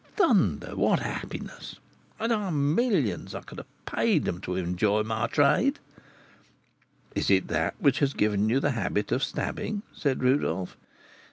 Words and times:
Thunder! 0.15 0.75
what 0.75 0.97
happiness! 0.99 1.75
Had 2.17 2.31
I 2.31 2.45
had 2.45 2.55
millions, 2.55 3.35
I 3.35 3.41
could 3.41 3.59
have 3.59 3.85
paid 3.85 4.25
them 4.25 4.41
to 4.41 4.55
have 4.55 4.65
enjoyed 4.65 5.05
my 5.05 5.27
trade!" 5.27 5.77
"It 7.13 7.29
is 7.29 7.43
that 7.45 7.75
which 7.79 7.99
has 7.99 8.15
given 8.15 8.49
you 8.49 8.59
the 8.59 8.71
habit 8.71 9.11
of 9.11 9.23
stabbing," 9.23 9.83
said 9.93 10.23
Rodolph. 10.23 10.75